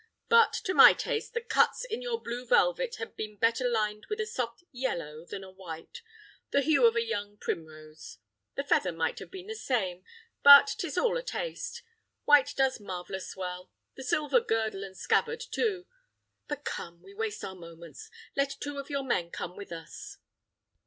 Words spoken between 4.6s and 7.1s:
yellow than a white; the hue of a